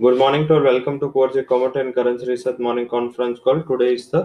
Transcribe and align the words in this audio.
Good 0.00 0.18
morning 0.18 0.48
to 0.48 0.54
all. 0.54 0.62
Welcome 0.62 0.98
to 0.98 1.08
Core 1.08 1.28
Commodity 1.44 1.78
and 1.78 1.94
Currency 1.94 2.26
Research 2.26 2.58
Morning 2.58 2.88
Conference 2.88 3.38
Call. 3.38 3.62
Today 3.62 3.94
is 3.94 4.08
the 4.10 4.22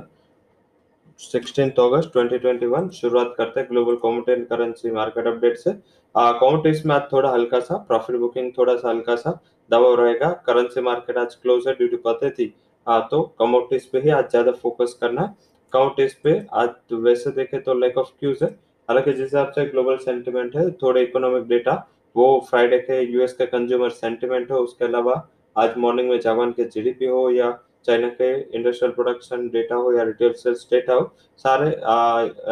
16th 1.19 1.80
अगस्त 1.80 2.11
2021 2.16 2.90
शुरुआत 3.00 3.33
करते 3.38 3.59
हैं 3.59 3.67
global 3.69 3.95
commodity 4.05 4.32
and 4.32 4.47
currency 4.47 4.92
market 4.92 5.27
update 5.27 5.58
से। 5.58 5.74
Commodities 6.16 6.85
में 6.85 6.95
आज 6.95 7.01
थोड़ा 7.11 7.32
हल्का 7.32 7.59
सा 7.69 7.77
प्रॉफिट 7.87 8.16
बुकिंग 8.20 8.52
थोड़ा 8.57 8.75
सा 8.75 8.89
हल्का 8.89 9.16
सा 9.16 9.39
दबाव 9.70 9.95
रहेगा। 10.02 10.32
करेंसी 10.47 10.82
मार्केट 10.82 11.18
आज 11.18 11.36
क्लोज 11.36 11.68
है 11.68 11.74
ड्यू 11.76 11.88
टू 11.88 11.98
पते 12.06 12.30
थी। 12.32 12.54
आ, 12.88 13.00
तो 13.00 13.22
कमोडिटीज 13.40 13.90
पे 13.92 14.00
ही 14.02 14.10
आज 14.10 14.30
ज़्यादा 14.32 14.52
फोकस 14.66 14.98
करना 15.02 15.22
है। 15.22 15.36
कमोडिटीज 15.74 16.16
पे 16.24 16.40
आज 16.62 17.00
वैसे 17.06 17.32
देखे 17.32 17.60
तो 17.60 17.80
लैक 17.80 17.98
ऑफ़ 17.98 18.14
क्यूज 18.20 18.44
है। 18.44 18.50
हालाँकि 18.90 19.14
जिस 19.14 19.24
हिसाब 19.24 19.52
से 19.56 19.66
ग्लोबल 19.72 19.98
सेंटिमेंट 20.06 20.56
है 20.58 20.70
थोड़े 20.84 21.02
इकोनॉमिक 21.04 21.48
डेटा 21.50 21.84
वो 22.16 22.38
फ्राइडे 22.50 22.80
के 22.80 23.02
यूएस 23.02 23.34
का 23.34 23.46
कंज्यूमर 23.58 23.90
सेंटिमेंट 24.06 24.52
है 24.52 24.58
उसके 24.58 24.86
अलावा 24.86 25.28
आज 25.55 25.77
मॉर्निंग 25.77 26.09
में 26.09 26.20
जापान 26.20 26.52
के 26.52 26.63
जीडीपी 26.66 27.05
हो 27.05 27.30
या 27.31 27.52
चाइना 27.88 28.07
के 28.12 28.30
इंडस्ट्रियल 28.57 28.94
प्रोडक्शन 28.94 29.48
डेटा 29.49 29.76
हो 29.76 29.91
या 29.94 30.03
रिटेल 30.03 30.34
सेल्स 30.34 30.67
डेटा 30.71 30.94
हो, 30.94 31.12
सारे 31.38 31.70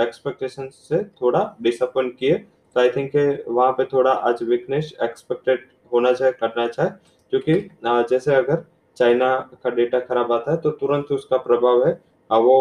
एक्सपेक्टेशन 0.03 0.67
से 0.69 1.03
थोड़ा 1.21 1.55
डिसअपॉइंट 1.61 2.17
किए। 2.19 2.33
तो 2.33 2.79
आई 2.79 2.89
थिंक 2.89 3.45
वहाँ 3.47 3.71
पे 3.71 3.85
थोड़ा 3.93 4.11
आज 4.11 4.43
वीकनेस 4.43 4.93
एक्सपेक्टेड 5.03 5.65
होना 5.91 6.11
चाहिए 6.13 6.33
करना 6.39 6.67
चाहिए 6.67 6.91
क्योंकि 7.33 7.53
जैसे 8.09 8.35
अगर 8.35 8.63
चाइना 8.97 9.35
का 9.63 9.69
डेटा 9.71 9.99
खराब 10.01 10.31
आता 10.33 10.51
है 10.51 10.57
तो 10.57 10.69
तुरंत 10.73 11.11
उसका 11.11 11.37
प्रभाव 11.39 11.87
है। 11.87 11.93
वो 12.29 12.57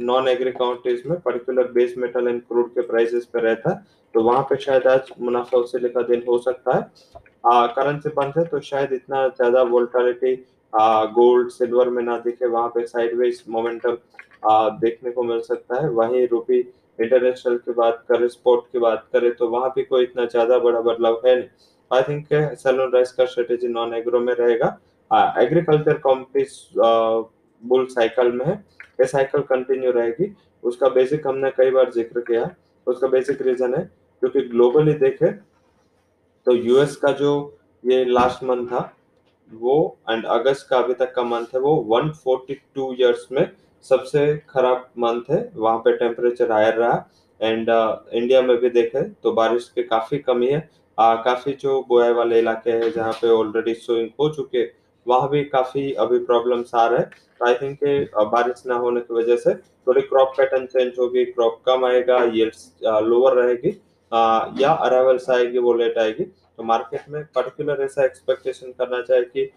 नॉन 0.00 0.28
एग्री 0.28 0.50
काउंट्रीज 0.52 1.02
में 1.06 1.18
particular 1.20 1.70
base 1.72 1.94
metal 1.98 2.28
and 2.28 2.40
crude 2.42 2.70
के 2.70 2.80
प्राइसेस 2.82 3.24
पे 3.26 3.40
रहता 3.40 3.70
है। 3.70 3.76
तो 4.16 4.22
वहाँ 4.22 4.42
पे 4.50 4.56
शायद 4.56 4.86
आज 4.88 5.08
मुनाफा 5.20 5.58
वसूली 5.58 5.88
का 5.88 6.02
दिन 6.02 6.22
हो 6.28 6.36
सकता 6.38 6.76
है। 6.76 6.82
करंट 7.72 8.02
से 8.02 8.08
बंद 8.10 8.34
है 8.38 8.44
तो 8.44 8.60
शायद 8.62 8.92
इतना 8.92 9.26
ज़्यादा 9.28 9.62
वोल्टालिटी 9.64 10.34
गोल्ड 10.72 11.50
सिल्वर 11.50 11.88
में 11.88 12.02
ना 12.02 12.16
दिखे। 12.18 12.46
वहाँ 12.46 12.68
पे 12.68 12.86
साइडवेज 12.86 13.42
मोमेंटम 13.48 13.96
देखने 14.80 15.10
को 15.10 15.22
मिल 15.22 15.40
सकता 15.42 15.82
है। 15.82 15.88
वहीं 15.90 16.26
रुपी 16.28 16.58
इंटरनेशनल 16.58 17.56
की 17.58 17.72
बात 17.74 18.02
करें 18.08 18.26
स्पोर्ट 18.28 18.64
की 18.72 18.78
बात 18.78 19.04
करें 19.12 19.30
तो 19.36 19.48
वहाँ 19.48 19.70
भी 19.76 19.82
कोई 19.84 20.02
इतना 20.04 20.24
ज़्यादा 20.26 20.58
बड़ा 20.58 20.80
बदलाव 20.82 21.20
है 21.26 21.34
नहीं। 21.36 21.48
I 21.90 22.02
think 22.02 22.56
sell on 22.58 22.92
rise 22.94 23.12
का 23.12 23.24
स्ट्रेटेजी 23.26 23.68
नॉन 23.68 23.94
एग्रो 23.94 24.20
में 24.20 24.34
रहेगा। 24.34 24.76
एग्रीकल्चर 25.42 25.98
कॉम्पिस 26.00 26.58
बुल 26.76 27.86
साइकिल 27.90 28.32
में 28.32 28.46
है। 28.46 28.54
ये 29.00 29.06
साइकिल 29.06 29.42
कंटिन्यू 29.50 29.90
रहेगी। 29.92 30.34
उसका 30.62 30.88
बेसिक 30.90 31.26
हमने 31.26 31.50
कई 31.56 31.70
बार 31.70 31.90
ज़िक्र 31.92 32.20
किया। 32.22 32.50
उसका 32.86 33.08
बेसिक 33.08 33.40
रीजन 33.42 33.74
है। 33.74 33.88
क्योंकि 34.28 34.48
ग्लोबली 34.48 34.92
देखे 34.94 35.30
तो 36.46 36.52
यूएस 36.52 36.96
का 36.96 37.10
जो 37.12 37.32
ये 37.84 38.04
लास्ट 38.04 38.42
मंथ 38.44 38.66
था 38.66 38.80
वो 39.50 39.76
एंड 40.10 40.24
अगस्त 40.24 40.66
का 40.70 40.78
अभी 40.78 40.94
तक 40.94 41.12
का 41.14 41.22
मंथ 41.22 41.54
है 41.54 41.60
वो 41.60 41.74
142 41.96 42.94
इयर्स 43.00 43.26
में 43.32 43.50
सबसे 43.84 44.36
खराब 44.50 44.88
मंथ 44.98 45.30
है। 45.30 45.50
वहाँ 45.56 45.78
पे 45.78 45.96
टेम्परेचर 45.96 46.52
हायर 46.52 46.74
रहा 46.74 47.10
एंड 47.40 47.68
इंडिया 47.68 48.40
uh, 48.40 48.46
में 48.46 48.56
भी 48.56 48.70
देखे 48.70 49.02
तो 49.02 49.32
बारिश 49.32 49.68
की 49.74 49.82
काफ़ी 49.82 50.18
कमी 50.18 50.46
है। 50.46 50.60
uh, 50.60 51.24
काफ़ी 51.24 51.52
जो 51.52 51.80
बोया 51.88 52.10
वाले 52.12 52.38
इलाके 52.38 52.70
हैं 52.70 52.90
जहाँ 52.92 53.12
पे 53.12 53.28
ऑलरेडी 53.28 53.74
सोइंग 53.74 54.10
हो 54.20 54.28
चुके 54.34 54.64
वहाँ 55.06 55.28
भी 55.30 55.44
काफ़ी 55.44 55.92
अभी 55.92 56.18
प्रॉब्लम्स 56.18 56.74
आ 56.74 56.86
रहे 56.86 57.00
हैं। 57.00 57.46
आई 57.46 57.54
थिंक 57.54 57.78
बारिश 58.32 58.62
ना 58.66 58.74
होने 58.74 59.00
की 59.00 59.14
वजह 59.14 59.36
से 59.36 59.54
थोड़ी 59.54 60.00
क्रॉप 60.02 60.32
पैटर्न 60.36 60.66
चेंज 60.66 60.98
होगी 60.98 61.24
क्रॉप 61.24 61.60
कम 61.66 61.84
आएगा 61.84 62.22
यील्ड्स 62.24 62.72
लोअर 62.82 63.34
रहेगी। 63.34 63.70
Uh, 64.12 64.60
या 64.60 64.72
अराइवल्स 64.72 65.30
आएगी 65.30 65.58
वो 65.58 65.72
लेट 65.74 65.98
आएगी। 65.98 66.24
तो 66.24 66.62
मार्केट 66.64 67.08
में 67.10 67.22
पर्टिकुलर 67.34 67.82
ऐसा 67.84 68.04
एक्सपेक्टेशन 68.04 68.72
करना 68.78 69.00
चाहिए 69.02 69.24
कि 69.26 69.50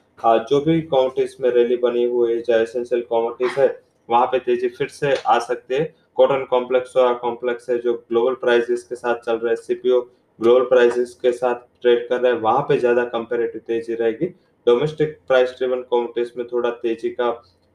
जो 0.50 0.60
भी 0.62 0.82
कॉमोडिटीज 0.84 1.36
में 1.42 1.50
रैली 1.52 1.76
बनी 1.80 2.04
हुई 2.06 2.34
है 2.34 2.42
चाहे 2.42 2.64
एसेंशियल 2.64 3.02
कॉमोडिटीज 3.10 3.60
है 3.60 3.68
वहाँ 4.10 4.26
पे 4.28 4.40
तेज़ी 4.40 4.70
फिर 4.70 4.88
से 4.90 5.14
आ 5.16 5.38
सकते 5.40 5.76
हैं। 5.76 5.94
कॉटन 6.18 6.44
कॉम्प्लेक्स 6.50 6.94
कॉम्प्लेक्स 6.98 7.70
है 7.70 7.78
जो 7.82 7.94
ग्लोबल 7.94 8.34
प्राइसेस 8.42 8.84
के 8.84 8.96
साथ 8.96 9.16
चल 9.26 9.38
रहे 9.38 9.50
हैं 9.50 9.56
सीपीओ 9.58 10.02
ग्लोबल 10.40 10.64
प्राइसेस 10.66 11.14
के 11.22 11.32
साथ 11.32 11.56
ट्रेड 11.82 12.08
कर 12.10 12.22
रहे 12.22 12.32
हैं 12.32 12.40
वहाँ 12.42 12.62
पे 12.70 12.78
ज़्यादा 12.80 13.04
कंपेरेटिव 13.08 13.62
तेज़ी 13.68 13.94
रहेगी। 13.94 14.26
डोमेस्टिक 14.68 15.18
प्राइस 15.28 15.50
ड्रिवन 15.58 15.82
कॉमोडिटीज 15.90 16.34
में 16.38 16.46
थोड़ा 16.48 16.70
तेज़ी 16.82 17.10
का 17.12 17.30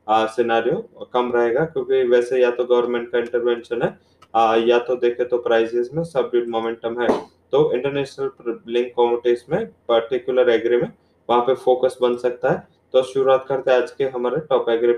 सिनारियो 0.09 1.09
कम 1.13 1.31
रहेगा 1.33 1.65
क्योंकि 1.67 2.03
वैसे 2.09 2.41
या 2.43 2.51
तो 2.51 2.65
गवर्नमेंट 2.65 3.11
का 3.13 3.19
इंटरवेंशन 3.19 3.83
है 3.83 3.97
आ, 4.35 4.55
या 4.57 4.79
तो 4.81 4.97
देखे 4.97 5.25
तो 5.25 5.39
प्राइसेस 5.39 5.91
में 5.95 6.03
सब 6.05 6.31
मोमेंटम 6.49 7.01
है। 7.01 7.09
तो 7.53 7.73
इंटरनेशनल 7.75 8.59
लिंक 8.69 8.93
कॉमोडिटीज 8.97 9.45
में 9.51 9.67
पर्टिकुलर 9.89 10.51
एग्री 10.51 10.77
में 10.77 10.91
वहाँ 11.29 11.43
पे 11.43 11.55
फोकस 11.57 11.97
बन 12.03 12.17
सकता 12.19 12.51
है। 12.53 12.67
तो 12.95 13.03
शुरुआत 13.05 13.45
करते 13.49 13.71
हैं 13.71 13.83
आज 13.83 13.91
के 13.91 14.05
हमारे 14.07 14.41
top 14.51 14.69
agri 14.71 14.95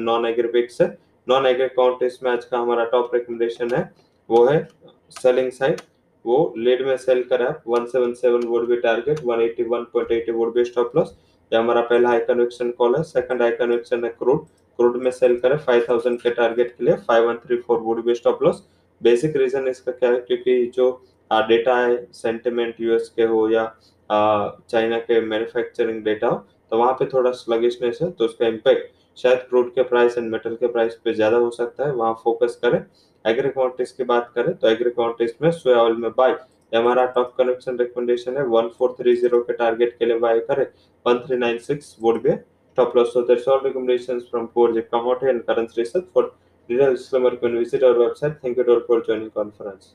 non 0.00 0.26
agri 0.26 0.48
pick 0.48 0.70
से। 0.70 0.84
नॉन 1.26 1.46
एग्री 1.46 1.68
काउंटीज 1.70 2.18
में 2.22 2.30
आज 2.30 2.44
का 2.44 2.58
हमारा 2.58 2.84
टॉप 2.90 3.14
रिकमेंडेशन 3.14 3.74
है 3.74 3.90
वो 4.28 4.44
है 4.46 4.68
सेलिंग 5.12 5.50
साइड 5.52 5.80
वो 6.24 6.36
लीड 6.58 6.86
में 6.86 6.96
सेल 6.98 7.22
करा 7.24 7.48
177 7.68 8.44
would 8.46 8.66
be 8.68 8.76
target 8.78 9.20
181.80 9.20 10.32
would 10.32 10.52
be 10.54 10.64
stop 10.64 10.96
loss 10.96 11.16
ये 11.52 11.58
हमारा 11.58 11.80
पहला 11.82 12.08
हाई 12.08 12.20
कन्विक्शन 12.22 12.70
कॉल 12.72 12.96
है। 12.96 13.02
सेकंड 13.04 13.42
हाई 13.42 13.50
कन्विक्शन 13.52 14.04
है 14.04 14.10
क्रूड 14.18 14.44
क्रूड 14.78 14.96
में 15.02 15.10
सेल 15.12 15.36
करे 15.38 15.56
5000 15.60 16.16
के 16.18 16.30
टारगेट 16.32 16.74
के 16.76 16.84
लिए। 16.84 16.94
5134 17.08 17.80
would 17.80 18.04
be 18.04 18.14
stop 18.14 18.42
loss 18.42 18.62
basic 19.00 19.36
reason 19.36 19.68
इसका 19.68 19.92
क्या 19.92 20.10
है? 20.10 20.16
क्योंकि 20.18 20.66
जो 20.74 20.90
डेटा 21.30 21.76
है 21.78 22.06
सेंटिमेंट 22.14 22.80
यूएस 22.80 23.12
के 23.16 23.22
हो 23.24 23.48
या 23.50 23.64
चाइना 24.10 24.98
के 25.00 25.20
मैन्युफैक्चरिंग 25.22 26.02
डेटा 26.04 26.26
हो 26.26 26.36
तो 26.70 26.78
वहाँ 26.78 26.92
पे 26.92 27.06
थोड़ा 27.12 27.30
स्लगिशनेस 27.32 27.98
है 28.02 28.10
तो 28.10 28.24
उसका 28.24 28.46
इम्पैक्ट 28.46 28.92
शायद 29.18 29.38
क्रूड 29.48 29.70
के 29.74 29.82
प्राइस 29.84 30.16
एंड 30.18 30.30
मेटल 30.32 30.54
के 30.56 30.66
प्राइस 30.68 30.94
पे 31.04 31.12
ज़्यादा 31.14 31.36
हो 31.36 31.50
सकता 31.50 31.86
है। 31.86 31.92
वहाँ 31.92 32.12
फोकस 32.24 32.58
करें। 32.62 32.84
एग्री 33.24 33.48
कॉन्टिस 33.50 33.92
की 33.92 34.04
बात 34.04 34.30
करें 34.34 34.54
तो 34.54 34.68
एग्री 34.68 34.90
कॉन्टिस 34.92 35.30
में 35.42 35.50
सोया 35.52 35.76
ऑयल 35.78 35.96
में 35.96 36.10
बाय 36.12 36.32
हमारा 36.72 37.04
टॉप 37.14 37.34
कनेक्शन 37.38 37.78
रिकमेंडेशन 37.78 38.36
है। 38.36 38.44
वन 38.48 38.68
फोर 38.78 38.94
थ्री 38.98 39.14
ज़ीरो 39.16 39.40
के 39.42 39.52
टारगेट 39.54 39.96
के 39.98 40.06
लिए 40.06 40.18
बाय 40.18 40.38
करें। 40.40 40.64
One 41.06 41.18
three 41.26 41.36
nine 41.38 41.58
six 41.60 41.96
would 42.02 42.22
be 42.22 42.36
top 42.78 42.96
loss 42.96 43.12
होते 43.16 43.32
हैं 43.32 43.40
solve 43.40 43.66
recommendation 43.66 44.20
from 44.30 44.46
four 44.54 44.72
G 44.74 44.80
com 44.92 45.10
and 45.24 45.42
current 45.42 45.78
research 45.78 46.04
for 46.14 46.32
details 46.68 47.08
from 47.10 47.26
our 47.26 47.98
website 47.98 48.38
thank 48.44 48.58
you 48.58 48.64
too 48.64 48.78
for 48.88 49.04
joining 49.06 49.30
conference 49.30 49.94